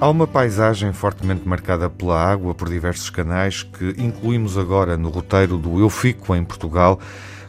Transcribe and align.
Há 0.00 0.08
uma 0.08 0.28
paisagem 0.28 0.92
fortemente 0.92 1.46
marcada 1.46 1.90
pela 1.90 2.22
água 2.22 2.54
por 2.54 2.68
diversos 2.68 3.10
canais 3.10 3.64
que 3.64 3.96
incluímos 3.98 4.56
agora 4.56 4.96
no 4.96 5.08
roteiro 5.08 5.58
do 5.58 5.80
Eu 5.80 5.90
Fico 5.90 6.36
em 6.36 6.44
Portugal, 6.44 7.00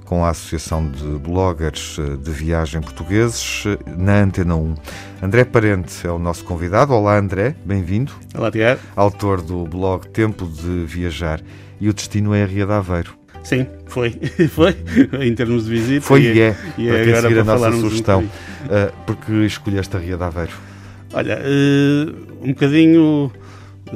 com 0.04 0.26
a 0.26 0.30
Associação 0.30 0.90
de 0.90 1.06
Bloggers 1.20 1.98
eh, 2.00 2.18
de 2.18 2.32
Viagem 2.32 2.82
Portugueses, 2.82 3.66
eh, 3.68 3.78
na 3.96 4.24
Antena 4.24 4.56
1. 4.56 4.76
André 5.22 5.46
Parente 5.46 6.08
é 6.08 6.10
o 6.10 6.18
nosso 6.18 6.44
convidado. 6.44 6.92
Olá, 6.92 7.20
André, 7.20 7.56
bem-vindo. 7.64 8.14
Olá, 8.36 8.50
Tiago. 8.50 8.82
Autor 8.96 9.44
do 9.44 9.66
blog 9.66 10.08
Tempo 10.08 10.48
de 10.48 10.86
Viajar. 10.86 11.42
E 11.80 11.88
o 11.88 11.94
destino 11.94 12.34
é 12.34 12.42
a 12.42 12.48
Ria 12.48 12.66
de 12.66 12.74
Aveiro. 12.74 13.14
Sim, 13.44 13.68
foi. 13.86 14.10
foi, 14.50 14.76
em 15.22 15.36
termos 15.36 15.66
de 15.66 15.70
visita. 15.70 16.02
Foi 16.02 16.24
e 16.24 16.42
é, 16.42 16.56
e 16.80 16.90
é 16.90 16.94
para 16.94 17.04
quem 17.04 17.22
seguir 17.22 17.40
a 17.42 17.44
nossa 17.44 17.72
sugestão. 17.74 18.22
Um 18.22 18.26
uh, 18.26 18.92
porque 19.06 19.32
escolheste 19.46 19.96
a 19.96 20.00
Ria 20.00 20.18
de 20.18 20.24
Aveiro? 20.24 20.69
Olha, 21.14 21.40
uh, 21.40 22.44
um 22.44 22.50
bocadinho 22.50 23.32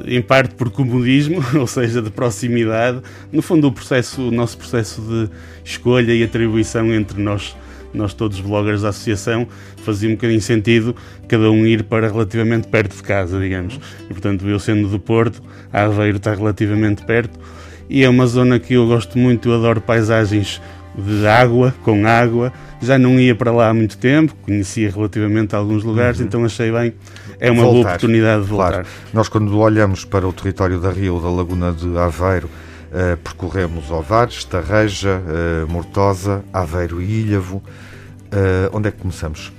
em 0.06 0.22
parte 0.22 0.56
por 0.56 0.72
comodismo, 0.72 1.44
ou 1.60 1.68
seja, 1.68 2.02
de 2.02 2.10
proximidade. 2.10 3.02
No 3.32 3.42
fundo, 3.42 3.68
o 3.68 3.72
processo, 3.72 4.30
o 4.30 4.32
nosso 4.32 4.58
processo 4.58 5.02
de 5.02 5.30
escolha 5.64 6.14
e 6.14 6.24
atribuição 6.24 6.94
entre 6.94 7.22
nós, 7.22 7.56
nós 7.94 8.14
todos 8.14 8.40
bloggers 8.40 8.82
da 8.82 8.90
associação, 8.90 9.48
fazia 9.78 10.10
um 10.10 10.14
bocadinho 10.14 10.42
sentido 10.42 10.96
cada 11.28 11.52
um 11.52 11.66
ir 11.66 11.84
para 11.84 12.08
relativamente 12.08 12.68
perto 12.68 12.96
de 12.96 13.04
casa, 13.04 13.40
digamos. 13.40 13.80
E 14.06 14.08
portanto, 14.08 14.48
eu 14.48 14.60
sendo 14.60 14.88
do 14.88 15.00
Porto, 15.00 15.42
a 15.72 15.84
Aveiro 15.84 16.18
está 16.18 16.34
relativamente 16.34 17.04
perto 17.04 17.40
e 17.90 18.04
é 18.04 18.10
uma 18.10 18.26
zona 18.26 18.60
que 18.60 18.74
eu 18.74 18.88
gosto 18.88 19.18
muito, 19.18 19.50
eu 19.50 19.56
adoro 19.56 19.82
paisagens 19.82 20.62
de 20.98 21.28
água, 21.28 21.74
com 21.84 22.06
água. 22.06 22.52
Já 22.84 22.98
não 23.00 23.20
ia 23.20 23.34
para 23.34 23.52
lá 23.52 23.70
há 23.70 23.74
muito 23.74 23.98
tempo, 23.98 24.36
conhecia 24.42 24.92
relativamente 24.92 25.56
alguns 25.56 25.84
lugares, 25.84 26.20
uhum. 26.20 26.26
então 26.26 26.46
achei 26.46 26.72
bem, 26.72 26.94
é 27.40 27.50
uma 27.50 27.64
voltar. 27.64 27.74
boa 27.74 27.88
oportunidade 27.88 28.44
de 28.44 28.50
voltar. 28.50 28.72
Claro. 28.72 28.88
Nós, 29.14 29.30
quando 29.30 29.58
olhamos 29.58 30.06
para 30.06 30.28
o 30.28 30.34
território 30.34 30.80
da 30.80 30.92
Rio, 30.92 31.20
da 31.20 31.30
Laguna 31.30 31.72
de 31.72 31.98
Aveiro, 31.98 32.48
uh, 32.48 33.18
percorremos 33.18 33.90
Ovares, 33.90 34.44
Tarreja, 34.44 35.22
uh, 35.22 35.72
Mortosa, 35.72 36.44
Aveiro 36.52 37.02
e 37.02 37.22
Ilhavo. 37.22 37.58
Uh, 37.58 38.70
onde 38.74 38.90
é 38.90 38.92
que 38.92 38.98
começamos? 38.98 39.52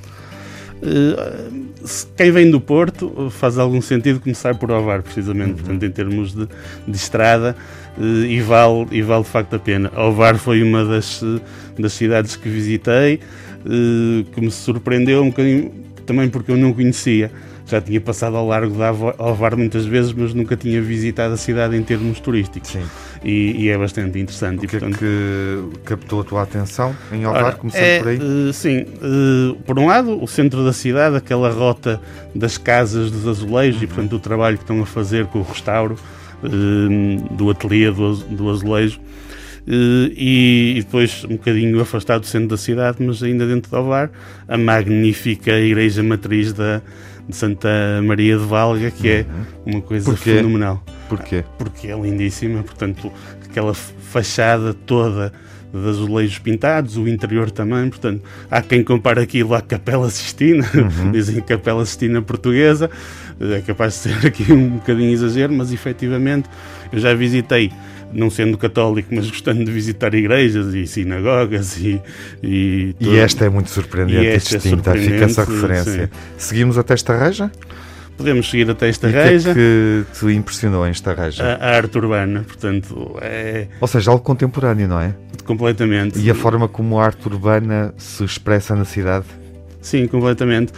Quem 2.17 2.31
vem 2.31 2.51
do 2.51 2.61
Porto 2.61 3.31
faz 3.31 3.59
algum 3.59 3.81
sentido 3.81 4.21
começar 4.21 4.55
por 4.55 4.71
Ovar, 4.71 5.03
precisamente, 5.03 5.51
uhum. 5.51 5.57
portanto, 5.57 5.83
em 5.85 5.91
termos 5.91 6.35
de, 6.35 6.49
de 6.87 6.97
estrada, 6.97 7.57
e, 7.99 8.41
vale, 8.41 8.87
e 8.91 9.03
vale 9.03 9.23
de 9.23 9.31
facto 9.31 9.55
a 9.55 9.59
pena. 9.59 9.91
Ovar 9.97 10.37
foi 10.37 10.63
uma 10.63 10.85
das, 10.85 11.23
das 11.79 11.93
cidades 11.93 12.37
que 12.37 12.49
visitei, 12.49 13.21
que 14.35 14.41
me 14.41 14.51
surpreendeu 14.51 15.23
um 15.23 15.31
bocadinho 15.31 15.73
também 16.05 16.29
porque 16.29 16.51
eu 16.51 16.57
não 16.57 16.73
conhecia 16.73 17.31
já 17.67 17.81
tinha 17.81 18.01
passado 18.01 18.37
ao 18.37 18.47
largo 18.47 18.77
da 18.77 18.89
Alvar 19.19 19.57
muitas 19.57 19.87
vezes, 19.87 20.13
mas 20.13 20.35
nunca 20.35 20.57
tinha 20.57 20.81
visitado 20.83 21.35
a 21.35 21.37
cidade 21.37 21.77
em 21.77 21.83
termos 21.83 22.21
turísticos. 22.21 22.71
Sim. 22.71 22.83
E, 23.25 23.65
e 23.65 23.69
é 23.69 23.79
bastante 23.79 24.19
interessante. 24.19 24.67
O 24.67 24.69
que 24.69 24.77
e, 24.77 24.81
portanto, 24.81 24.97
é 24.97 24.99
que 24.99 25.79
captou 25.85 26.21
a 26.21 26.25
tua 26.25 26.43
atenção 26.43 26.95
em 27.11 27.25
Alvar, 27.25 27.57
começando 27.57 27.83
é, 27.83 27.99
por 27.99 28.09
aí? 28.09 28.19
Uh, 28.19 28.53
sim. 28.53 28.83
Uh, 28.83 29.55
por 29.65 29.79
um 29.79 29.87
lado, 29.87 30.23
o 30.23 30.27
centro 30.29 30.63
da 30.63 30.73
cidade, 30.73 31.17
aquela 31.17 31.51
rota 31.51 32.01
das 32.35 32.59
casas 32.59 33.11
dos 33.11 33.27
azulejos 33.27 33.79
uhum. 33.79 33.85
e, 33.85 33.87
portanto, 33.87 34.17
o 34.17 34.19
trabalho 34.19 34.59
que 34.59 34.65
estão 34.65 34.83
a 34.83 34.87
fazer 34.87 35.27
com 35.27 35.39
o 35.39 35.43
restauro 35.43 35.97
uh, 36.43 37.35
do 37.35 37.51
ateliê 37.51 37.91
do, 37.91 38.15
do 38.15 38.51
azulejo. 38.51 39.01
Uh, 39.67 40.13
e, 40.15 40.75
e, 40.77 40.83
depois 40.83 41.25
um 41.25 41.37
bocadinho 41.37 41.81
afastado 41.81 42.21
do 42.21 42.27
centro 42.27 42.49
da 42.49 42.59
cidade, 42.59 42.99
mas 43.01 43.23
ainda 43.23 43.47
dentro 43.47 43.71
do 43.71 43.77
Alvar, 43.79 44.11
a 44.47 44.59
magnífica 44.59 45.53
igreja 45.53 46.03
matriz 46.03 46.53
da, 46.53 46.83
de 47.29 47.37
Santa 47.37 47.69
Maria 48.03 48.39
de 48.39 48.45
Valga, 48.45 48.91
que 48.91 49.09
é 49.09 49.27
uhum. 49.67 49.75
uma 49.75 49.81
coisa 49.81 50.11
Porquê? 50.11 50.37
fenomenal. 50.37 50.83
Porquê? 51.09 51.45
Porque 51.59 51.89
é 51.89 51.97
lindíssima, 51.99 52.63
portanto, 52.63 53.11
aquela 53.45 53.75
fachada 53.75 54.75
toda 54.75 55.33
de 55.73 55.89
azulejos 55.89 56.39
pintados, 56.39 56.97
o 56.97 57.09
interior 57.09 57.51
também, 57.51 57.89
portanto, 57.89 58.23
há 58.49 58.63
quem 58.63 58.85
compare 58.85 59.21
aquilo 59.21 59.55
à 59.55 59.61
Capela 59.61 60.09
Sistina, 60.09 60.65
uhum. 60.73 61.11
dizem 61.13 61.41
Capela 61.41 61.85
Sistina 61.85 62.23
portuguesa, 62.23 62.89
é 63.41 63.61
capaz 63.61 63.95
de 63.95 63.99
ser 63.99 64.27
aqui 64.27 64.53
um 64.53 64.71
bocadinho 64.71 65.11
exagero, 65.11 65.53
mas 65.53 65.73
efetivamente 65.73 66.49
eu 66.93 66.99
já 67.01 67.13
visitei 67.13 67.73
não 68.15 68.31
sendo 68.31 68.57
católico, 68.57 69.09
mas 69.13 69.29
gostando 69.29 69.65
de 69.65 69.71
visitar 69.71 70.15
igrejas 70.15 70.73
e 70.75 70.87
sinagogas 70.87 71.77
e. 71.79 72.01
E, 72.43 72.95
e 73.01 73.17
esta 73.17 73.45
é 73.45 73.49
muito 73.49 73.71
surpreendente 73.71 74.25
e 74.25 74.57
distinta, 74.57 74.97
é 74.97 75.01
fica 75.01 75.25
essa 75.25 75.45
referência. 75.45 76.07
Sim. 76.07 76.21
Seguimos 76.39 76.79
até 76.79 76.95
esta 76.95 77.17
reja? 77.17 77.51
Podemos 78.17 78.49
seguir 78.49 78.71
até 78.71 78.89
esta 78.89 79.09
reja. 79.09 79.51
O 79.51 79.55
que 79.55 79.61
é 79.61 80.13
que 80.13 80.21
te 80.21 80.33
impressionou 80.33 80.87
em 80.87 80.91
esta 80.91 81.13
reja? 81.13 81.45
A, 81.45 81.55
a, 81.57 81.77
arte 81.77 81.99
urbana, 81.99 82.45
portanto, 82.47 83.17
é... 83.21 83.67
Ou 83.81 83.89
seja, 83.89 84.11
algo 84.11 84.23
contemporâneo, 84.23 84.87
não 84.87 85.01
é? 85.01 85.15
Completamente. 85.45 86.19
E 86.21 86.31
a 86.31 86.35
forma 86.35 86.69
como 86.69 87.01
a 87.01 87.05
arte 87.05 87.27
urbana 87.27 87.93
se 87.99 88.25
expressa 88.25 88.77
na 88.77 88.85
cidade? 88.85 89.27
Sim, 89.85 90.07
completamente. 90.09 90.73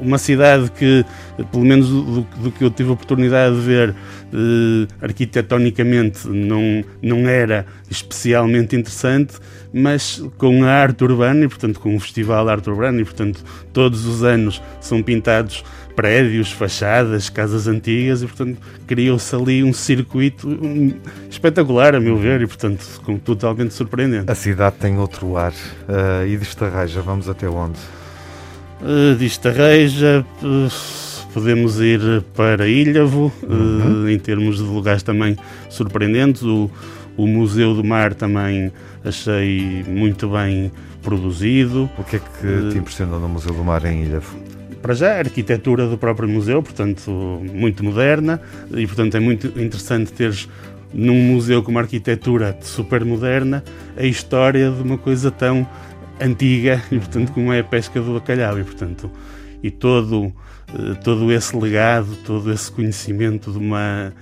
Uma 0.00 0.16
cidade 0.16 0.70
que, 0.70 1.04
pelo 1.52 1.64
menos 1.64 1.88
do, 1.88 2.22
do 2.22 2.50
que 2.50 2.64
eu 2.64 2.70
tive 2.70 2.88
a 2.88 2.92
oportunidade 2.94 3.54
de 3.54 3.60
ver, 3.60 3.94
eh, 4.32 4.88
arquitetonicamente 5.00 6.26
não, 6.26 6.82
não 7.02 7.28
era 7.28 7.66
especialmente 7.90 8.74
interessante, 8.74 9.34
mas 9.72 10.22
com 10.38 10.64
a 10.64 10.70
arte 10.70 11.04
urbana 11.04 11.44
e, 11.44 11.48
portanto, 11.48 11.78
com 11.80 11.94
o 11.94 12.00
Festival 12.00 12.48
Arte 12.48 12.70
Urbana, 12.70 12.98
e, 13.00 13.04
portanto, 13.04 13.44
todos 13.74 14.06
os 14.06 14.24
anos 14.24 14.62
são 14.80 15.02
pintados 15.02 15.62
prédios, 15.94 16.50
fachadas, 16.50 17.28
casas 17.28 17.68
antigas 17.68 18.22
e, 18.22 18.26
portanto, 18.26 18.58
criou-se 18.86 19.34
ali 19.34 19.62
um 19.62 19.72
circuito 19.72 20.48
espetacular, 21.30 21.94
a 21.94 22.00
meu 22.00 22.16
ver, 22.16 22.42
e, 22.42 22.46
portanto, 22.46 22.84
totalmente 23.24 23.74
surpreendente. 23.74 24.30
A 24.30 24.34
cidade 24.34 24.76
tem 24.76 24.98
outro 24.98 25.36
ar. 25.36 25.52
Uh, 25.52 26.26
e 26.26 26.36
desta 26.36 26.68
reja, 26.68 27.00
vamos 27.00 27.28
até 27.28 27.48
onde? 27.48 27.78
Uh, 28.80 29.16
diz 29.16 29.38
Tarreja, 29.38 30.24
uh, 30.42 31.32
podemos 31.32 31.80
ir 31.80 32.22
para 32.34 32.68
Ilhavo, 32.68 33.32
uh, 33.42 33.46
uhum. 33.46 34.08
em 34.08 34.18
termos 34.18 34.58
de 34.58 34.64
lugares 34.64 35.02
também 35.02 35.36
surpreendentes. 35.70 36.42
O, 36.42 36.70
o 37.16 37.26
Museu 37.26 37.74
do 37.74 37.82
Mar 37.82 38.12
também 38.12 38.70
achei 39.02 39.82
muito 39.88 40.28
bem 40.28 40.70
produzido. 41.02 41.88
O 41.98 42.04
que 42.04 42.16
é 42.16 42.18
que 42.18 42.70
te 42.72 42.78
impressionou 42.78 43.18
no 43.18 43.28
Museu 43.28 43.54
do 43.54 43.64
Mar 43.64 43.84
em 43.86 44.02
Ilhavo? 44.02 44.36
Para 44.82 44.94
já, 44.94 45.14
a 45.14 45.18
arquitetura 45.18 45.88
do 45.88 45.96
próprio 45.96 46.28
museu, 46.28 46.62
portanto, 46.62 47.10
muito 47.52 47.82
moderna, 47.82 48.40
e 48.70 48.86
portanto 48.86 49.16
é 49.16 49.20
muito 49.20 49.46
interessante 49.58 50.12
teres 50.12 50.48
num 50.92 51.20
museu 51.32 51.62
com 51.62 51.70
uma 51.70 51.80
arquitetura 51.80 52.56
super 52.62 53.04
moderna 53.04 53.64
a 53.96 54.04
história 54.04 54.70
de 54.70 54.82
uma 54.82 54.96
coisa 54.96 55.30
tão 55.30 55.66
antiga 56.20 56.82
e 56.90 56.98
portanto 56.98 57.32
como 57.32 57.52
é 57.52 57.60
a 57.60 57.64
pesca 57.64 58.00
do 58.00 58.14
bacalhau. 58.14 58.58
E 58.58 58.64
portanto 58.64 59.10
e 59.62 59.70
todo 59.70 60.32
eh, 60.68 60.94
todo 61.02 61.32
esse 61.32 61.56
legado 61.56 62.14
todo 62.24 62.52
esse 62.52 62.70
conhecimento 62.70 63.50
de 63.50 63.58
uma 63.58 64.12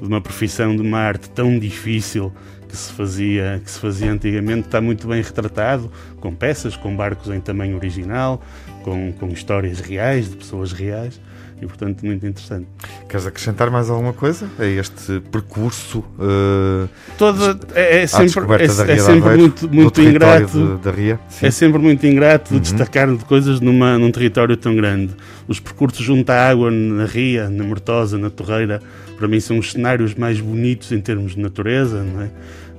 de 0.00 0.06
uma 0.06 0.20
profissão 0.20 0.74
de 0.74 0.82
uma 0.82 0.98
arte 0.98 1.30
tão 1.30 1.58
difícil 1.58 2.32
que 2.68 2.76
se 2.76 2.92
fazia 2.92 3.60
que 3.64 3.70
se 3.70 3.78
fazia 3.78 4.10
antigamente 4.10 4.66
está 4.66 4.80
muito 4.80 5.06
bem 5.06 5.22
retratado 5.22 5.90
com 6.20 6.34
peças 6.34 6.76
com 6.76 6.94
barcos 6.94 7.28
em 7.28 7.40
tamanho 7.40 7.76
original 7.76 8.42
com, 8.82 9.12
com 9.12 9.28
histórias 9.28 9.80
reais 9.80 10.30
de 10.30 10.36
pessoas 10.36 10.72
reais 10.72 11.20
e, 11.62 11.66
portanto, 11.66 12.04
muito 12.04 12.26
interessante. 12.26 12.66
Queres 13.08 13.24
acrescentar 13.24 13.70
mais 13.70 13.88
alguma 13.88 14.12
coisa 14.12 14.50
a 14.58 14.66
este 14.66 15.20
percurso? 15.30 16.00
Uh, 16.18 16.88
Toda, 17.16 17.56
é, 17.74 18.02
é 18.02 18.06
sempre, 18.08 18.42
é, 18.60 18.64
é 18.64 18.98
sempre 18.98 19.36
muito, 19.36 19.68
muito 19.72 20.02
ingrato. 20.02 20.76
De, 20.76 20.82
da 20.82 20.90
Ria? 20.90 21.20
Sim. 21.28 21.46
É 21.46 21.50
sempre 21.52 21.78
muito 21.80 22.04
ingrato 22.04 22.52
uhum. 22.52 22.60
destacar 22.60 23.08
de 23.14 23.24
coisas 23.24 23.60
numa, 23.60 23.96
num 23.96 24.10
território 24.10 24.56
tão 24.56 24.74
grande. 24.74 25.14
Os 25.46 25.60
percursos 25.60 26.04
junto 26.04 26.28
à 26.30 26.48
água 26.48 26.68
na 26.68 27.04
Ria, 27.04 27.48
na 27.48 27.62
Mortosa, 27.62 28.18
na 28.18 28.28
Torreira, 28.28 28.82
para 29.16 29.28
mim 29.28 29.38
são 29.38 29.56
os 29.56 29.70
cenários 29.70 30.16
mais 30.16 30.40
bonitos 30.40 30.90
em 30.90 31.00
termos 31.00 31.36
de 31.36 31.40
natureza, 31.40 32.02
não 32.02 32.22
é? 32.22 32.30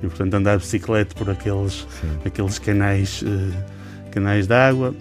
E, 0.02 0.06
portanto, 0.06 0.34
andar 0.34 0.58
de 0.58 0.62
bicicleta 0.62 1.14
por 1.14 1.30
aqueles, 1.30 1.86
aqueles 2.22 2.58
canais, 2.58 3.22
uh, 3.22 4.10
canais 4.10 4.46
de 4.46 4.52
água. 4.52 4.94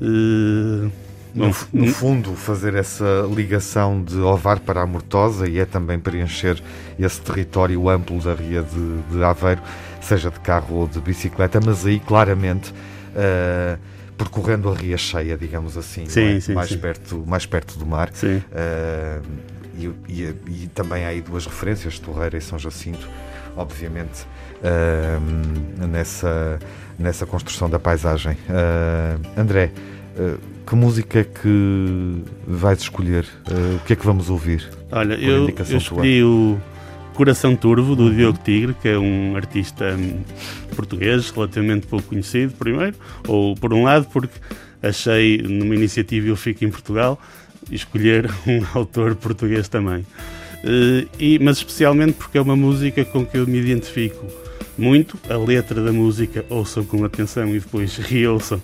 Uh, 0.00 0.90
no, 1.34 1.52
no, 1.72 1.86
fundo, 1.88 2.34
fazer 2.34 2.74
essa 2.74 3.28
ligação 3.34 4.02
de 4.02 4.18
Ovar 4.18 4.60
para 4.60 4.82
a 4.82 4.86
Mortosa 4.86 5.48
e 5.48 5.58
é 5.58 5.64
também 5.64 5.98
preencher 5.98 6.62
esse 6.96 7.20
território 7.20 7.88
amplo 7.88 8.20
da 8.20 8.34
Ria 8.34 8.62
de, 8.62 9.02
de 9.10 9.24
Aveiro, 9.24 9.60
seja 10.00 10.30
de 10.30 10.38
carro 10.38 10.76
ou 10.76 10.86
de 10.86 11.00
bicicleta, 11.00 11.58
mas 11.64 11.84
aí 11.84 11.98
claramente 11.98 12.70
uh, 12.70 13.76
percorrendo 14.16 14.70
a 14.70 14.74
Ria 14.74 14.96
cheia, 14.96 15.36
digamos 15.36 15.76
assim, 15.76 16.06
sim, 16.06 16.36
é? 16.36 16.40
sim, 16.40 16.54
mais, 16.54 16.68
sim. 16.68 16.78
Perto, 16.78 17.24
mais 17.26 17.46
perto 17.46 17.78
do 17.78 17.84
mar. 17.86 18.10
Uh, 18.10 19.22
e, 19.76 19.90
e, 20.08 20.34
e, 20.48 20.70
também 20.74 21.04
há 21.04 21.08
aí 21.08 21.20
duas 21.20 21.46
referências, 21.46 21.98
Torreira 21.98 22.36
e 22.36 22.40
São 22.40 22.58
Jacinto, 22.58 23.08
obviamente, 23.56 24.26
uh, 24.62 25.86
nessa, 25.86 26.58
nessa 26.98 27.26
construção 27.26 27.68
da 27.68 27.78
paisagem. 27.78 28.36
André, 29.36 29.70
Uh, 30.14 30.38
que 30.64 30.76
música 30.76 31.20
é 31.20 31.24
que 31.24 32.22
vais 32.46 32.80
escolher? 32.80 33.24
Uh, 33.50 33.76
o 33.76 33.80
que 33.80 33.94
é 33.94 33.96
que 33.96 34.06
vamos 34.06 34.30
ouvir? 34.30 34.70
Olha, 34.92 35.14
eu, 35.14 35.48
eu 35.48 35.76
escolhi 35.76 36.22
o 36.22 36.56
Coração 37.14 37.56
Turvo, 37.56 37.96
do. 37.96 38.14
Diogo 38.14 38.38
Tigre, 38.38 38.74
que 38.80 38.88
é 38.88 38.98
um 38.98 39.36
artista 39.36 39.96
hum, 39.98 40.20
português 40.76 41.30
relativamente 41.30 41.88
pouco 41.88 42.06
conhecido, 42.08 42.52
primeiro, 42.54 42.96
ou 43.26 43.56
por 43.56 43.74
um 43.74 43.82
lado, 43.82 44.06
porque 44.12 44.38
achei 44.80 45.38
numa 45.42 45.74
iniciativa 45.74 46.28
Eu 46.28 46.36
Fico 46.36 46.64
em 46.64 46.70
Portugal 46.70 47.20
escolher 47.70 48.30
um 48.46 48.64
autor 48.74 49.14
português 49.14 49.68
também. 49.68 50.06
Uh, 50.64 51.06
e, 51.18 51.38
mas 51.40 51.58
especialmente 51.58 52.14
porque 52.14 52.38
é 52.38 52.40
uma 52.40 52.56
música 52.56 53.04
com 53.04 53.24
que 53.24 53.36
eu 53.36 53.46
me 53.46 53.58
identifico 53.58 54.24
muito. 54.76 55.18
A 55.28 55.36
letra 55.36 55.82
da 55.82 55.92
música 55.92 56.44
ouçam 56.48 56.84
com 56.84 57.04
atenção 57.04 57.48
e 57.54 57.60
depois 57.60 57.96
reouçam, 57.98 58.60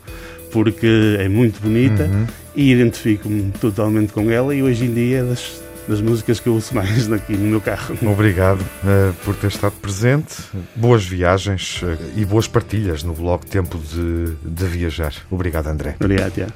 porque 0.50 1.17
é 1.19 1.29
muito 1.29 1.61
bonita 1.61 2.05
uhum. 2.05 2.26
e 2.55 2.73
identifico-me 2.73 3.52
totalmente 3.61 4.12
com 4.12 4.31
ela. 4.31 4.55
E 4.55 4.62
hoje 4.62 4.85
em 4.85 4.94
dia 4.94 5.19
é 5.19 5.25
das, 5.25 5.62
das 5.87 6.00
músicas 6.00 6.41
que 6.41 6.49
eu 6.49 6.55
ouço 6.55 6.75
mais 6.75 7.11
aqui 7.12 7.37
no 7.37 7.49
meu 7.49 7.61
carro. 7.61 7.96
Obrigado 8.03 8.61
uh, 8.61 9.12
por 9.25 9.35
ter 9.37 9.49
estado 9.49 9.75
presente. 9.81 10.37
Boas 10.75 11.05
viagens 11.05 11.82
uh, 11.82 11.99
e 12.17 12.25
boas 12.25 12.49
partilhas 12.49 13.03
no 13.03 13.12
blog 13.12 13.44
Tempo 13.46 13.79
de, 13.79 14.35
de 14.43 14.64
Viajar. 14.67 15.14
Obrigado, 15.31 15.69
André. 15.69 15.96
Obrigado, 16.00 16.32
Tiago. 16.32 16.53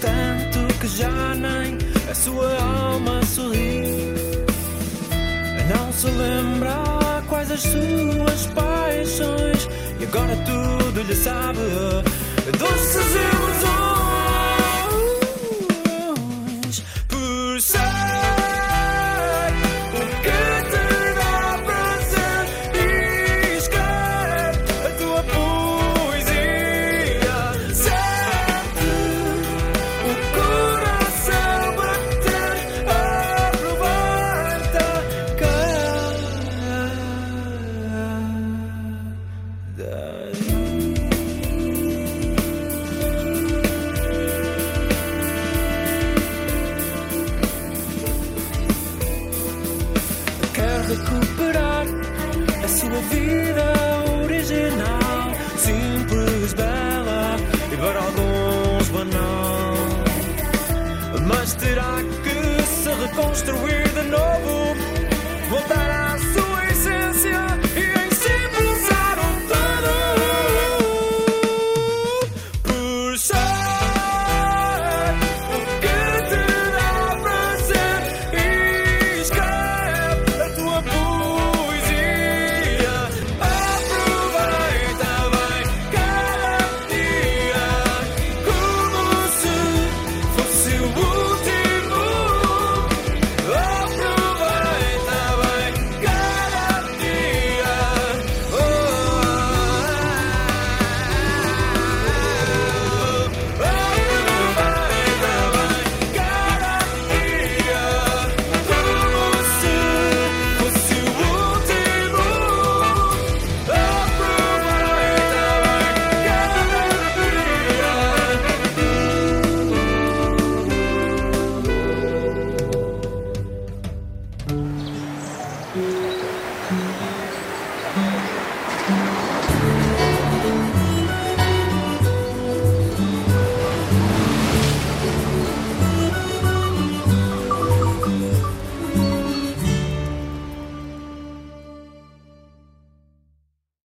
Tanto 0.00 0.74
que 0.80 0.88
já 0.88 1.34
nem 1.34 1.78
a 2.10 2.14
sua 2.14 2.52
alma 2.60 3.22
sorri. 3.24 4.14
Não 5.68 5.92
se 5.92 6.06
lembra 6.08 7.22
quais 7.28 7.50
as 7.50 7.60
suas 7.60 8.46
paixões 8.54 9.68
e 10.00 10.04
agora 10.04 10.36
tudo 10.36 11.02
lhe 11.02 11.14
sabe 11.14 11.60
doces 12.58 13.14
ilusões. 13.14 14.00
Recuperar 50.90 51.86
a 52.64 52.68
sua 52.68 53.00
vida 53.14 53.64
original, 54.24 55.32
simples, 55.56 56.52
bela 56.54 57.36
e 57.72 57.76
para 57.76 58.00
alguns 58.00 58.88
banal. 58.88 59.74
Mas 61.28 61.54
terá 61.54 61.94
que 62.24 62.62
se 62.62 62.88
reconstruir 63.02 63.88
de 63.90 64.02
novo, 64.08 64.74